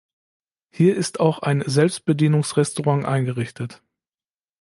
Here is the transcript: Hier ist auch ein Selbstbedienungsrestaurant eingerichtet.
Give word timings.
Hier 0.71 0.95
ist 0.95 1.19
auch 1.19 1.43
ein 1.43 1.61
Selbstbedienungsrestaurant 1.67 3.05
eingerichtet. 3.05 3.83